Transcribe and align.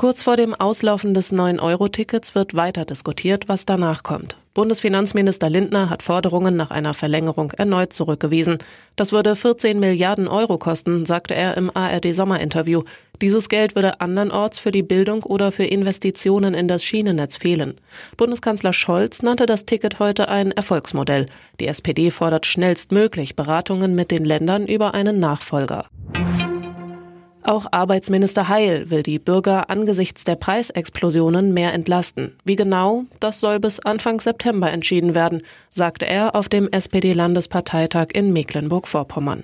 Kurz 0.00 0.22
vor 0.22 0.38
dem 0.38 0.54
Auslaufen 0.54 1.12
des 1.12 1.30
9-Euro-Tickets 1.30 2.34
wird 2.34 2.54
weiter 2.54 2.86
diskutiert, 2.86 3.50
was 3.50 3.66
danach 3.66 4.02
kommt. 4.02 4.38
Bundesfinanzminister 4.54 5.50
Lindner 5.50 5.90
hat 5.90 6.02
Forderungen 6.02 6.56
nach 6.56 6.70
einer 6.70 6.94
Verlängerung 6.94 7.50
erneut 7.50 7.92
zurückgewiesen. 7.92 8.56
Das 8.96 9.12
würde 9.12 9.36
14 9.36 9.78
Milliarden 9.78 10.26
Euro 10.26 10.56
kosten, 10.56 11.04
sagte 11.04 11.34
er 11.34 11.54
im 11.58 11.70
ARD-Sommerinterview. 11.76 12.84
Dieses 13.20 13.50
Geld 13.50 13.74
würde 13.74 14.00
andernorts 14.00 14.58
für 14.58 14.70
die 14.70 14.82
Bildung 14.82 15.22
oder 15.22 15.52
für 15.52 15.64
Investitionen 15.64 16.54
in 16.54 16.66
das 16.66 16.82
Schienennetz 16.82 17.36
fehlen. 17.36 17.78
Bundeskanzler 18.16 18.72
Scholz 18.72 19.20
nannte 19.20 19.44
das 19.44 19.66
Ticket 19.66 19.98
heute 19.98 20.30
ein 20.30 20.50
Erfolgsmodell. 20.50 21.26
Die 21.60 21.66
SPD 21.66 22.10
fordert 22.10 22.46
schnellstmöglich 22.46 23.36
Beratungen 23.36 23.94
mit 23.94 24.10
den 24.10 24.24
Ländern 24.24 24.66
über 24.66 24.94
einen 24.94 25.20
Nachfolger. 25.20 25.90
Auch 27.50 27.66
Arbeitsminister 27.72 28.48
Heil 28.48 28.90
will 28.90 29.02
die 29.02 29.18
Bürger 29.18 29.70
angesichts 29.70 30.22
der 30.22 30.36
Preisexplosionen 30.36 31.52
mehr 31.52 31.74
entlasten. 31.74 32.36
Wie 32.44 32.54
genau, 32.54 33.06
das 33.18 33.40
soll 33.40 33.58
bis 33.58 33.80
Anfang 33.80 34.20
September 34.20 34.70
entschieden 34.70 35.16
werden, 35.16 35.42
sagte 35.68 36.06
er 36.06 36.36
auf 36.36 36.48
dem 36.48 36.68
SPD-Landesparteitag 36.68 38.10
in 38.14 38.32
Mecklenburg-Vorpommern. 38.32 39.42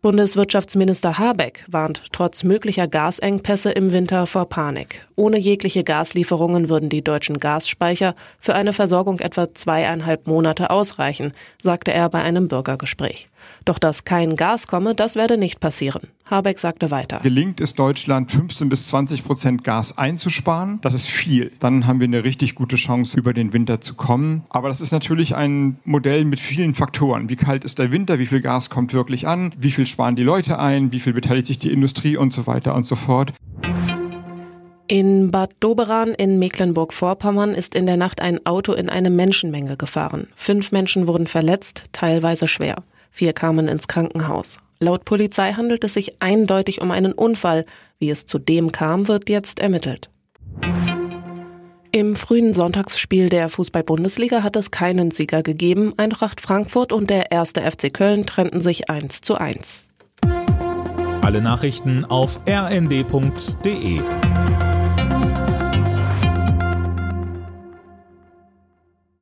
Bundeswirtschaftsminister 0.00 1.18
Habeck 1.18 1.64
warnt 1.66 2.04
trotz 2.12 2.44
möglicher 2.44 2.86
Gasengpässe 2.86 3.72
im 3.72 3.90
Winter 3.90 4.28
vor 4.28 4.48
Panik. 4.48 5.04
Ohne 5.16 5.38
jegliche 5.38 5.82
Gaslieferungen 5.82 6.68
würden 6.68 6.88
die 6.88 7.02
deutschen 7.02 7.40
Gasspeicher 7.40 8.14
für 8.38 8.54
eine 8.54 8.72
Versorgung 8.72 9.18
etwa 9.18 9.52
zweieinhalb 9.52 10.28
Monate 10.28 10.70
ausreichen, 10.70 11.32
sagte 11.60 11.92
er 11.92 12.08
bei 12.10 12.22
einem 12.22 12.46
Bürgergespräch. 12.46 13.28
Doch 13.64 13.80
dass 13.80 14.04
kein 14.04 14.36
Gas 14.36 14.68
komme, 14.68 14.94
das 14.94 15.16
werde 15.16 15.36
nicht 15.36 15.58
passieren. 15.58 16.02
Habeck 16.30 16.58
sagte 16.58 16.90
weiter. 16.90 17.20
Gelingt 17.22 17.60
es 17.60 17.74
Deutschland, 17.74 18.30
15 18.30 18.68
bis 18.68 18.88
20 18.88 19.24
Prozent 19.24 19.64
Gas 19.64 19.96
einzusparen, 19.96 20.78
das 20.82 20.94
ist 20.94 21.08
viel. 21.08 21.52
Dann 21.58 21.86
haben 21.86 22.00
wir 22.00 22.06
eine 22.06 22.24
richtig 22.24 22.54
gute 22.54 22.76
Chance, 22.76 23.18
über 23.18 23.32
den 23.32 23.52
Winter 23.52 23.80
zu 23.80 23.94
kommen. 23.94 24.42
Aber 24.50 24.68
das 24.68 24.80
ist 24.80 24.92
natürlich 24.92 25.34
ein 25.34 25.78
Modell 25.84 26.24
mit 26.24 26.40
vielen 26.40 26.74
Faktoren. 26.74 27.30
Wie 27.30 27.36
kalt 27.36 27.64
ist 27.64 27.78
der 27.78 27.90
Winter? 27.90 28.18
Wie 28.18 28.26
viel 28.26 28.40
Gas 28.40 28.68
kommt 28.68 28.92
wirklich 28.92 29.26
an? 29.26 29.54
Wie 29.58 29.70
viel 29.70 29.86
sparen 29.86 30.16
die 30.16 30.22
Leute 30.22 30.58
ein? 30.58 30.92
Wie 30.92 31.00
viel 31.00 31.14
beteiligt 31.14 31.46
sich 31.46 31.58
die 31.58 31.72
Industrie 31.72 32.16
und 32.16 32.32
so 32.32 32.46
weiter 32.46 32.74
und 32.74 32.84
so 32.84 32.96
fort? 32.96 33.32
In 34.86 35.30
Bad 35.30 35.50
Doberan 35.60 36.14
in 36.14 36.38
Mecklenburg-Vorpommern 36.38 37.54
ist 37.54 37.74
in 37.74 37.86
der 37.86 37.98
Nacht 37.98 38.22
ein 38.22 38.46
Auto 38.46 38.72
in 38.72 38.88
eine 38.88 39.10
Menschenmenge 39.10 39.76
gefahren. 39.76 40.28
Fünf 40.34 40.72
Menschen 40.72 41.06
wurden 41.06 41.26
verletzt, 41.26 41.84
teilweise 41.92 42.48
schwer. 42.48 42.82
Vier 43.10 43.34
kamen 43.34 43.68
ins 43.68 43.88
Krankenhaus. 43.88 44.58
Laut 44.80 45.04
Polizei 45.04 45.52
handelt 45.52 45.82
es 45.84 45.94
sich 45.94 46.22
eindeutig 46.22 46.80
um 46.80 46.90
einen 46.90 47.12
Unfall. 47.12 47.64
Wie 47.98 48.10
es 48.10 48.26
zu 48.26 48.38
dem 48.38 48.70
kam, 48.70 49.08
wird 49.08 49.28
jetzt 49.28 49.58
ermittelt. 49.58 50.10
Im 51.90 52.14
frühen 52.14 52.54
Sonntagsspiel 52.54 53.28
der 53.28 53.48
Fußball-Bundesliga 53.48 54.42
hat 54.42 54.56
es 54.56 54.70
keinen 54.70 55.10
Sieger 55.10 55.42
gegeben. 55.42 55.92
Eintracht 55.96 56.40
Frankfurt 56.40 56.92
und 56.92 57.10
der 57.10 57.32
erste 57.32 57.62
FC 57.62 57.92
Köln 57.92 58.26
trennten 58.26 58.60
sich 58.60 58.88
1 58.90 59.22
zu 59.22 59.36
1. 59.36 59.90
Alle 61.22 61.42
Nachrichten 61.42 62.04
auf 62.04 62.40
rnd.de 62.48 64.00